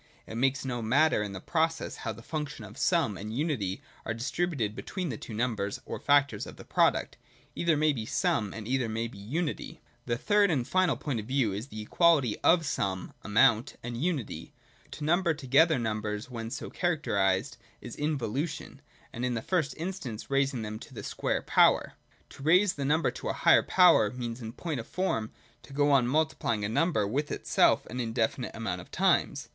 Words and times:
It 0.25 0.33
makes 0.33 0.65
no 0.65 0.81
matter 0.81 1.21
in 1.21 1.33
the 1.33 1.39
process, 1.39 1.97
how 1.97 2.11
the 2.11 2.23
functions 2.23 2.67
of 2.67 2.75
Sum 2.79 3.17
and 3.17 3.31
Unity 3.37 3.83
are 4.03 4.15
distributed 4.15 4.73
between 4.73 5.09
the 5.09 5.17
two 5.19 5.31
numbers, 5.35 5.79
or 5.85 5.99
factors 5.99 6.47
of 6.47 6.57
the 6.57 6.63
product; 6.65 7.17
either 7.53 7.77
may 7.77 7.93
be 7.93 8.07
Sum 8.07 8.51
and 8.51 8.67
either 8.67 8.89
may 8.89 9.07
be 9.07 9.19
Unity. 9.19 9.79
The 10.07 10.17
third 10.17 10.49
and 10.49 10.67
final 10.67 10.97
point 10.97 11.19
of 11.19 11.27
view 11.27 11.53
is 11.53 11.67
the 11.67 11.83
equality 11.83 12.35
of 12.39 12.65
Sum 12.65 13.13
(amount) 13.23 13.75
and 13.83 13.95
Unity. 13.95 14.55
To 14.89 15.03
number 15.03 15.35
together 15.35 15.77
num 15.77 16.01
bers 16.01 16.31
when 16.31 16.49
so 16.49 16.71
characterised 16.71 17.57
is 17.79 17.95
Involution; 17.95 18.81
and 19.13 19.23
in 19.23 19.35
the 19.35 19.39
192 19.39 19.39
THE 19.39 19.39
DOCTRINE 19.39 19.39
OF 19.39 19.43
BEING. 19.43 19.43
[102, 19.53 19.53
103. 19.53 19.53
first 19.53 19.77
instance 20.17 20.29
raising 20.31 20.61
them 20.63 20.79
to 20.79 20.93
the 20.95 21.03
square 21.03 21.41
power. 21.43 21.93
To 22.29 22.41
raise 22.41 22.73
the 22.73 22.85
number 22.85 23.11
to 23.11 23.29
a 23.29 23.33
higher 23.33 23.61
power 23.61 24.09
means 24.09 24.41
in 24.41 24.53
point 24.53 24.79
of 24.79 24.87
form 24.87 25.31
to 25.61 25.71
go 25.73 25.91
on 25.91 26.07
multiplying 26.07 26.65
a 26.65 26.67
number 26.69 27.07
with 27.07 27.31
itself 27.31 27.85
an 27.85 27.99
indefinite 27.99 28.55
amount 28.55 28.81
of 28.81 28.89
times. 28.89 29.47